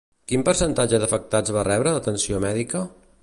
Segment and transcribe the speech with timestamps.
[0.31, 2.85] Quin percentatge d'afectats va rebre atenció mèdica?